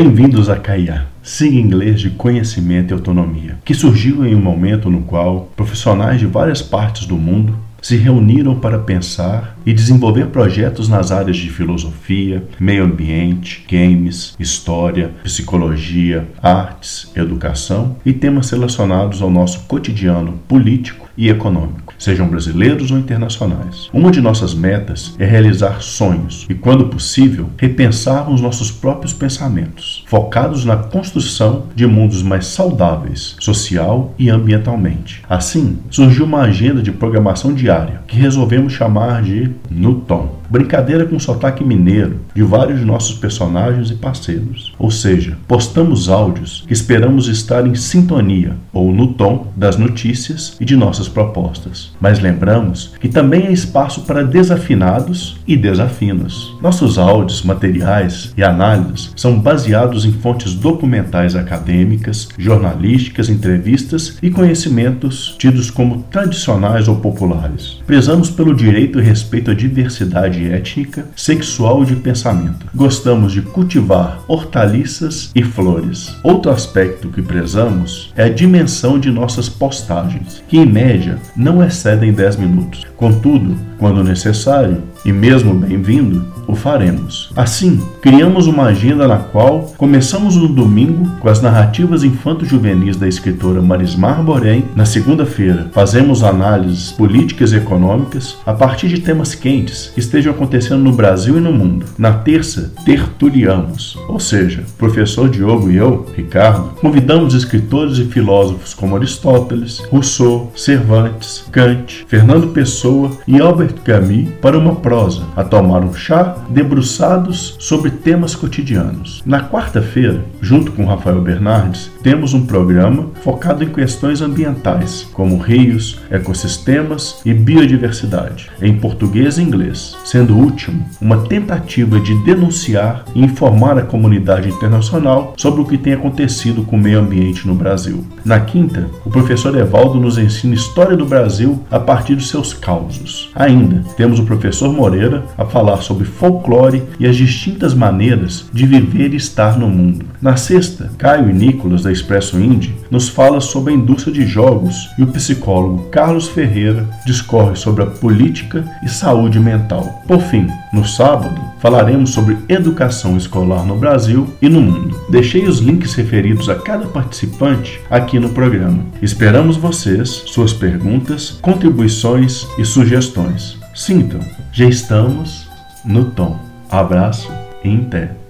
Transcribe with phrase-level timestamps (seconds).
[0.00, 5.00] Bem-vindos a CAIA, Siga Inglês de Conhecimento e Autonomia, que surgiu em um momento no
[5.00, 11.12] qual profissionais de várias partes do mundo se reuniram para pensar e desenvolver projetos nas
[11.12, 19.64] áreas de filosofia, meio ambiente, games, história, psicologia, artes, educação e temas relacionados ao nosso
[19.64, 23.90] cotidiano político e econômico, sejam brasileiros ou internacionais.
[23.92, 30.64] Uma de nossas metas é realizar sonhos e, quando possível, repensarmos nossos próprios pensamentos, focados
[30.64, 35.22] na construção de mundos mais saudáveis, social e ambientalmente.
[35.28, 41.64] Assim, surgiu uma agenda de programação diária que resolvemos chamar de Nuton brincadeira com sotaque
[41.64, 44.74] mineiro de vários de nossos personagens e parceiros.
[44.78, 50.64] Ou seja, postamos áudios que esperamos estar em sintonia ou no tom das notícias e
[50.64, 51.92] de nossas propostas.
[52.00, 56.56] Mas lembramos que também há espaço para desafinados e desafinos.
[56.62, 65.36] Nossos áudios, materiais e análises são baseados em fontes documentais acadêmicas, jornalísticas, entrevistas e conhecimentos
[65.38, 67.80] tidos como tradicionais ou populares.
[67.86, 72.66] Prezamos pelo direito e respeito à diversidade étnica, sexual e de pensamento.
[72.74, 76.14] Gostamos de cultivar hortaliças e flores.
[76.22, 82.12] Outro aspecto que prezamos é a dimensão de nossas postagens, que em média não excedem
[82.12, 82.87] 10 minutos.
[82.98, 87.30] Contudo, quando necessário e mesmo bem-vindo, o faremos.
[87.36, 93.62] Assim, criamos uma agenda na qual começamos no domingo com as narrativas infanto-juvenis da escritora
[93.62, 94.64] Marismar Borém.
[94.74, 100.82] Na segunda-feira, fazemos análises políticas e econômicas a partir de temas quentes que estejam acontecendo
[100.82, 101.86] no Brasil e no mundo.
[101.96, 108.96] Na terça, tertuliamos, ou seja, professor Diogo e eu, Ricardo, convidamos escritores e filósofos como
[108.96, 112.87] Aristóteles, Rousseau, Cervantes, Kant, Fernando Pessoa
[113.26, 119.22] e Albert Camus para uma prosa, a tomar um chá debruçados sobre temas cotidianos.
[119.24, 126.00] Na quarta-feira, junto com Rafael Bernardes, temos um programa focado em questões ambientais, como rios,
[126.10, 133.22] ecossistemas e biodiversidade, em português e inglês, sendo o último uma tentativa de denunciar e
[133.22, 138.04] informar a comunidade internacional sobre o que tem acontecido com o meio ambiente no Brasil.
[138.24, 143.30] Na quinta, o professor Evaldo nos ensina história do Brasil a partir de seus causos.
[143.34, 149.12] Ainda temos o professor Moreira a falar sobre folclore e as distintas maneiras de viver
[149.12, 150.06] e estar no mundo.
[150.22, 154.88] Na sexta, Caio e Nicolas da Expresso Indie nos fala sobre a indústria de jogos
[154.98, 160.02] e o psicólogo Carlos Ferreira discorre sobre a política e saúde mental.
[160.06, 165.00] Por fim, no sábado, falaremos sobre educação escolar no Brasil e no mundo.
[165.08, 168.84] Deixei os links referidos a cada participante aqui no programa.
[169.02, 173.58] Esperamos vocês, suas perguntas, contribuições e sugestões.
[173.74, 174.20] Sintam,
[174.52, 175.48] já estamos
[175.84, 176.38] no tom.
[176.70, 177.30] Abraço
[177.64, 178.27] e pé.